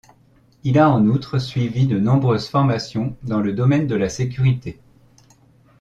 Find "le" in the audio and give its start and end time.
3.39-3.53